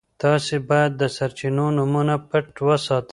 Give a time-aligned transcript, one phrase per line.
[0.21, 3.09] تاسي باید د سرچینو نومونه پټ وساتئ.